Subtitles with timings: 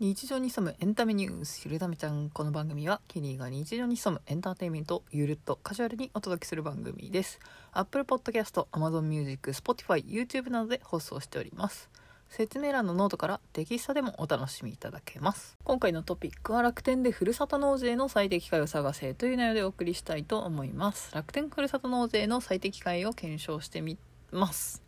[0.00, 2.30] 日常に潜むエンタメニュース、ゆるためちゃん。
[2.30, 7.40] この番組は、ケリーが日常に潜むエンターテインメントをゆるっとカジュアルにお届けする番組です。
[7.72, 11.90] Apple Podcast、Amazon Music、Spotify、YouTube などで放送しております。
[12.28, 15.58] 説明欄のノートからテキストでもお楽しみいただけます。
[15.64, 21.12] 今回のトピックは楽天でふるさと納税の最適解を探せという内容でお送りしたいと思います。
[21.12, 23.98] 楽天ふるさと納税の最適解を検証してみ
[24.30, 24.80] ます。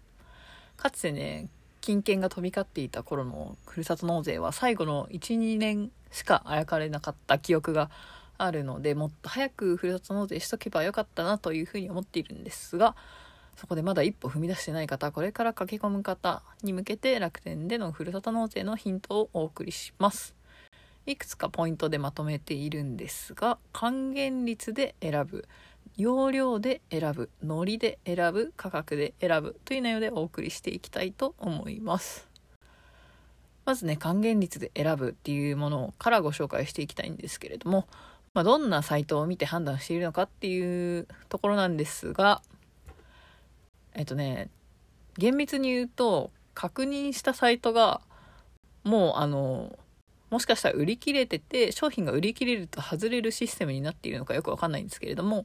[0.76, 1.48] かつてね、
[1.80, 7.90] 金券が飛び交っていた頃のふるさと納税は最後の12年しかあやかれなかった記憶が
[8.38, 12.96] あるのでもっと早くふるさと納税しとけばよかったなというふうに思っているんですが
[13.56, 20.34] そこでまだ一歩踏み出してない方これから駆け込む方に向けて楽天でのふるさと納税のヒントをお送りします。
[21.06, 25.46] いくつかポイントでまとめているんですが還元率で選ぶ
[25.96, 32.28] 容量で選ぶノリで選ぶ価格で選ぶという内容でお送りしていきたいと思います。
[33.64, 37.86] まずね還元率で選ぶっていうものからご紹介していきたいんですけれども、
[38.34, 42.42] まあ、どんなサイトを見て判断しているのかっていうところなんですが
[43.94, 44.50] えっとね
[45.18, 48.00] 厳密に言うと確認したサイトが
[48.82, 49.78] もうあの
[50.30, 55.44] もしかしたら売り切れてて商品が売り切れると外れるシステムになっているのかよくわかんないんですけれども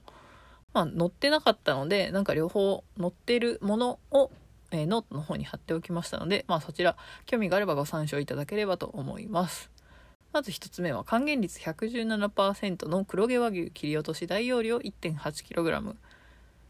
[0.76, 4.30] まあ、載ってなかったので、なんか両方載ってるものを、
[4.72, 9.72] えーノートの方に貼っておきましたので、まあそちら、興味があればご参照いただければと思います。
[10.34, 15.96] まず一つ目は、還元率117%の黒毛和牛切り落とし大容量 1.8kg。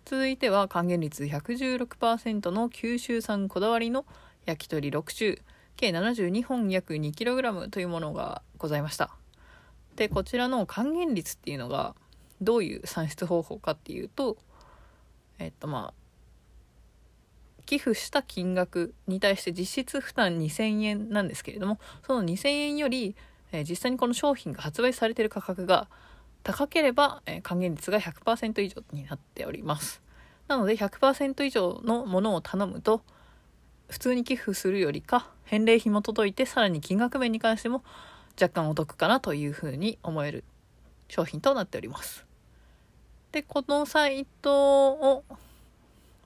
[0.06, 4.06] 続いては、還元率116%の九州産こだわりの
[4.46, 5.42] 焼き鳥6種、
[5.78, 9.16] 計72本約 2kg というものがございました。
[9.96, 11.96] で、こちらの還元率っていうのが、
[12.42, 14.38] どういう算出方法かっていうと
[15.40, 16.06] えっとまあ
[17.66, 23.16] 寄付した金額に対して実質負担2000円なんですけれどもその2000円より、
[23.52, 25.88] えー実際にこの商品が発売されている価格が
[26.44, 30.02] 高ければ、えー還元率が100%以上になっております。
[30.48, 33.02] なので100%以上のものを頼むと
[33.90, 37.84] 普通に寄付するよりか返礼品も届いてさらに金額面に関しても
[38.40, 40.44] 若干お得かなというふうに思える
[41.08, 42.26] 商品となっております。
[43.32, 45.24] で、このサイトを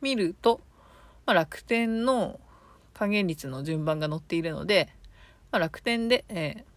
[0.01, 0.61] 見ると、
[1.25, 2.39] まあ、楽天の
[2.93, 4.89] 還元率の順番が載っているので、
[5.51, 6.68] まあ、楽天で、えー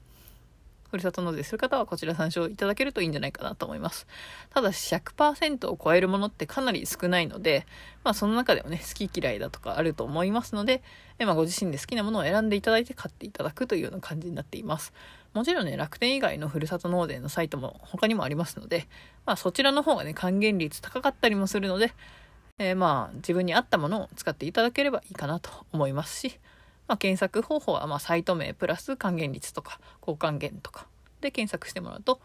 [0.93, 4.07] ふるさと納税する方はこちら参照いただけるといいんじゃないかなと思います。
[4.51, 7.67] ただし100%を超えるものってかなり少ないので、
[8.05, 10.83] まあその中でもね、好き嫌いだとかあると思いますので、
[11.19, 14.93] えまあご自身で好きなものを選んでいただいて買っていただくというような感じになっています。
[15.33, 18.87] もちろんね、楽天以外のふるさと納税のサイトも他にもありますので、
[19.25, 21.95] まあそちらの方がね、還元率高かったりもするので、
[22.59, 26.39] えーまあ自分に合ったものを使っていただければいいかなと思いますし、
[26.93, 30.87] まあ、検索方法はまサイト名プラス還元率とか高還元とか
[31.23, 32.21] で検索してもらうと、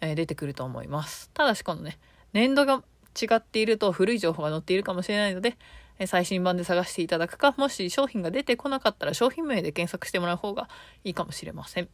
[0.00, 1.28] えー出てくると思います。
[1.34, 1.98] ただしこのね、
[2.32, 2.82] 年度が
[3.20, 5.58] 違っていると古い情報が載っているかもしれないので、
[5.98, 10.70] え最新版で探していただくか、もし商品が出てこなかったら商品名で検索してもらう方が
[11.04, 11.88] いいかもしれません。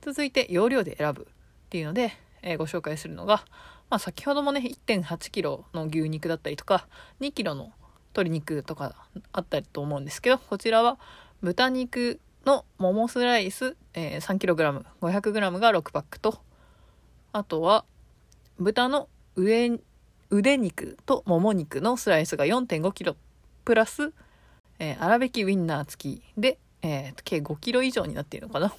[0.00, 3.44] 続いて容量で選ぶっていうので、えーご紹介するのが、
[3.90, 6.88] まあ、先ほどもね 1.8kg の牛肉だったりとか
[7.20, 7.74] 2kg の
[8.14, 8.94] 鶏肉とか
[9.32, 10.98] あったりと思うんですけどこちらは
[11.42, 16.38] 豚肉のももスライス、えー、3kg500g が6パックと。
[17.32, 17.84] あとは
[18.58, 19.80] 豚の上
[20.30, 23.16] 腕肉ともも肉のスライスが 4.5kg
[23.64, 24.12] プラス、
[24.78, 28.74] えー粗挽きウインナー付きで、えー計 5kg 以上になっているのかな。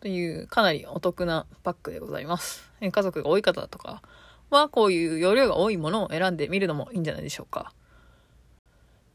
[0.00, 2.70] というかなりお得なパックでございます。
[2.80, 4.02] え家族が多い方とか
[4.50, 7.72] はこういう容量が多いものを選んでみるのもいいんじゃないでしょうか。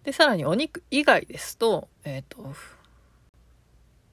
[0.04, 2.54] で、さらにお肉以外ですと、えっ、と、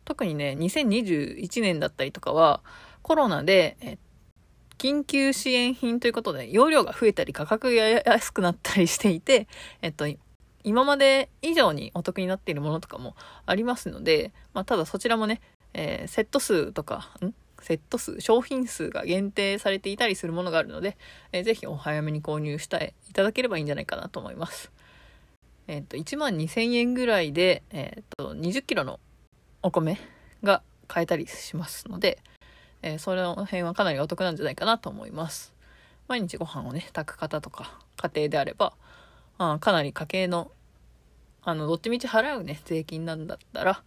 [0.05, 2.63] 特にね、2021年だったりとかは
[3.03, 3.99] コロナで、え
[4.79, 9.49] 緊急支援品ということで容量が増えたり価格が安くなったりしていて、
[9.83, 10.07] えっと、
[10.63, 15.41] 今まで以上にお得になっているものとかもありますので、まあ、ただそちらもね、
[15.75, 20.97] えーセット数とか、んセット数、商品数が限定されていたりするものがあるので、
[21.33, 24.71] えーぜひお早めに購入していただければいいんじゃないかなと思います。
[25.67, 29.01] えっ、と、1万2000円ぐらいで、えっ、と、20キロの
[29.63, 29.99] お米
[30.43, 32.19] が買えたりしますので、
[32.83, 35.55] えーその辺はかなりお得なんじゃないかなと思います。
[36.07, 38.73] 毎日ご飯をね、炊く方とか、家庭であれば、
[39.37, 40.51] あかなり家計の、
[41.43, 43.83] あの、どっちみち払うね、税金なんだったら、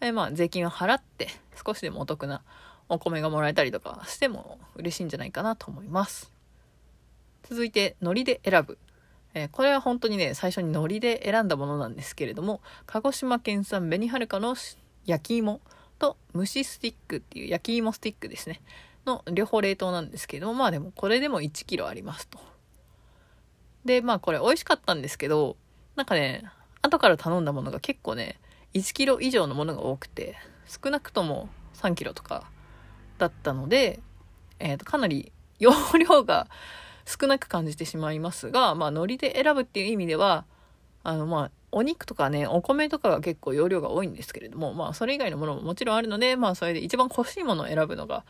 [0.00, 1.28] えーまあ、税金を払って
[1.64, 2.42] 少しでもお得な
[2.88, 6.32] お米がもらえたりとかしても嬉しいんじゃないかなと思います。
[7.44, 8.78] 続いて、海苔で選ぶ。
[9.34, 14.54] えーこれは本当にね、最初に海苔で選んだものなんですけれども、鹿児島県産紅はるかの
[15.04, 15.60] 焼き芋
[15.98, 18.60] と蒸しスティックっていう焼き芋スティックですね
[19.04, 22.38] の両方冷凍なんですけどもまあでもこれでも1 k g ありますと
[23.84, 25.56] でまあこれ美味しかったんですけど
[25.96, 26.44] なんかね
[26.82, 28.38] 後から頼んだものが結構ね
[28.74, 30.36] 1 k g 以上のものが多くて
[30.66, 32.50] 少なくとも3 k g とか
[33.18, 34.00] だったので、
[34.58, 36.48] えー、とかなり容量が
[37.04, 40.44] 少なく感じてしまいますが、まあ、海苔で選ぶっていう意味では
[41.04, 48.24] あのまあお肉とかねお米とかが結構容量が多いんですけれどもまあそれ以外のものももちろんあるのでまあそれで一番欲しいものを選ぶのが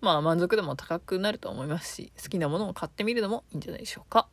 [0.00, 4.28] まあ満足度も高くなると思いますし好きなものを買ってみるのもいいんじゃないでしょうか。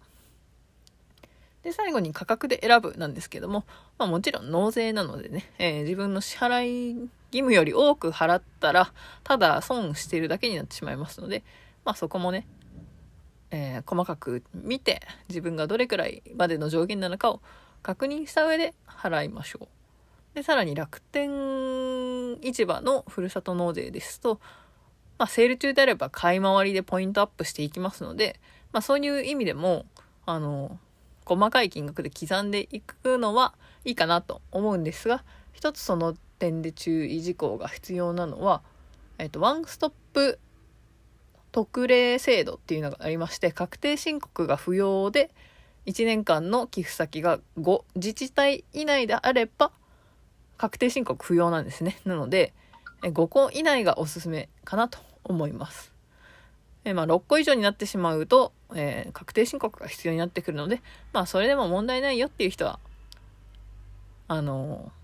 [1.64, 3.66] で、最後に価格で選ぶなんですけども、
[3.98, 8.94] まあもちろん納税なのでね、えー、自分の支払い義務より多く払ったら、
[9.24, 11.44] ただ損してるだけになってしまいますので、
[11.86, 12.46] まあそこもね、
[13.52, 17.42] えー、細かく見て、自分がどれくらいまでの上限なのかを
[17.82, 20.36] 確認した上で払いましょう。
[20.36, 24.40] で、さらに楽天市場のふるさと納税ですと、
[25.18, 28.40] まあ、セール中であれば買い回りでポイントアップしていきますので、
[28.72, 29.86] まあ、そういう意味でも、
[30.26, 30.80] あの、
[31.26, 33.54] 細かい金額で刻んでいくのは
[33.86, 38.62] いいかなと思うんですが一つその点で注意事項が必要なのは、
[39.18, 40.40] えっと、ワンストップ
[41.52, 45.32] 特例制度っていうのがありまして確定申告が不要で
[45.86, 49.72] 1年間の寄付先が5自治体以内であれば
[50.58, 51.98] 確定申告不要なんですね。
[52.06, 52.54] なので
[53.02, 55.92] 5個以内がおすすめかなと思います。
[56.84, 60.82] えまあ、6個以上になってしまうと、えー、確定申告が必要になってくるので、
[61.14, 62.80] まあ、それでも問題ないよっていう人は、
[64.28, 65.01] あのー、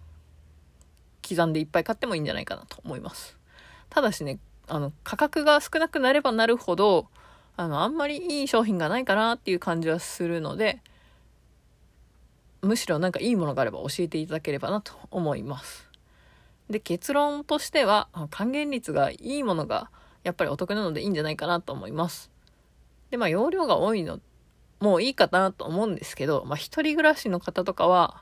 [1.27, 3.37] 刻んでいっぱい買ってもいいんじゃないかなと思います。
[3.89, 7.07] ただしね、あの、価格が少なくなればなるほど、
[7.55, 10.81] あの、あんまりいい商品がないかなっていう感じはするので、
[12.61, 15.87] むしろなんかいいものがあれば教えていただければなと思います。
[16.69, 19.89] で、結論としては、還元率がいいものが
[20.23, 22.29] やっぱりお得なのでいいんじゃないかなと思います。
[23.09, 24.19] で、まあ容量が多いの
[24.79, 28.21] もういいかなと思うんですけど、まあ一人暮らしの方とかは、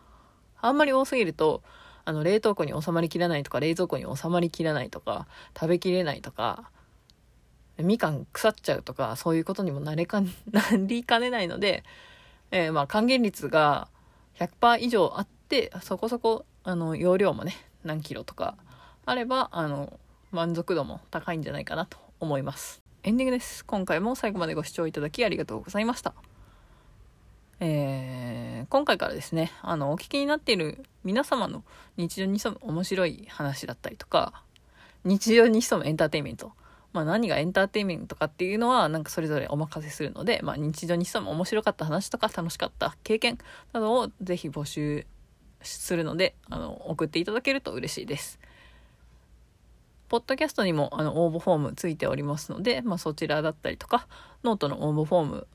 [0.61, 1.63] あんまり多すぎると、
[2.05, 6.69] あの冷凍庫に収まりきらないとか冷蔵庫に収まりきらないとか食べきれないとか
[7.77, 10.21] みかん腐っちゃうとかそういうことにもなれか
[10.51, 11.83] なりかねないので、
[12.51, 13.89] えー、まあ還元率が
[14.37, 18.55] 100%以上あってそこそこあの容量もね何キロとか
[19.05, 19.99] あればあの
[20.31, 22.81] 満足度も高いんじゃないかなと思います。
[23.03, 23.63] エンディングです。
[23.65, 26.34] 今回も最後までご視聴いただきありがとうございました。
[27.59, 31.63] えー、今回からですねあのお聞きになっている皆様の
[31.97, 34.43] 日常に潜む面白い話だったりとか
[35.03, 36.51] 日常に潜むエンターテインメント
[36.95, 43.37] まあ、何がエンターテインメントかっていうのはなんかそれぞれお任せするので、まあ、日常に潜む面白かった話とか楽しかった経験
[43.73, 45.05] などをぜひ募集
[45.61, 48.39] するのであの送っていただけると嬉しいです。
[50.07, 54.07] ポッドキャストにもあの応募フォームついておりますので、まあ、そちらだったりとか、
[54.45, 55.47] ノートの応募フォーム、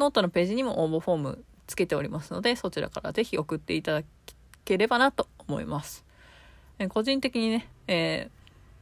[0.00, 4.02] ノートのページにも応募フォームつけておりますので、そちらからぜひ送っていただ
[4.64, 6.04] ければなと思います。
[6.78, 8.30] え個人的にね、えー、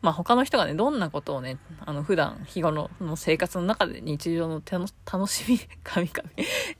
[0.00, 6.30] まあ他の人がね、どんなことをね、あの普段日頃の生活の中で日常の楽しみ、 神々、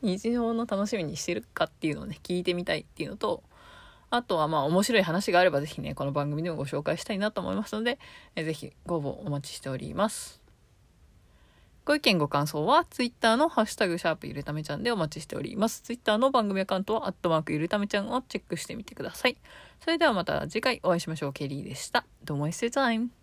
[0.03, 3.43] 日常の楽しみにしてるかっていうのをね、聞いてみたいっていうのと、
[4.11, 7.99] あとはまあ面白い話があればぜひね、この番組でもご紹介したいなと思いますので、
[8.37, 10.48] えぜひご応募お待ちしております。
[11.89, 15.81] ご意見ご感想は Twitter のハッシュタグシャープゆるためちゃんでお待ちしております。
[15.81, 19.39] Twitter の番組アカウントはアットマークゆるためちゃんをチェックしてみてください。
[19.81, 21.33] それではまた次回お会いしましょう。
[21.33, 22.05] ケリーでした。
[22.23, 23.09] どうも It's time!